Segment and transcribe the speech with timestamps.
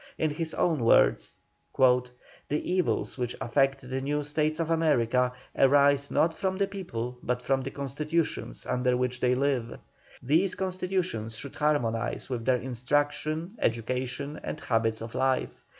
[0.17, 1.35] In his own words:
[1.77, 2.11] "The
[2.71, 7.61] evils which afflict the new States of America arise not from the people, but from
[7.61, 9.77] the Constitutions under which they live.
[10.23, 15.63] These Constitutions should harmonise with their instruction, education, and habits of life.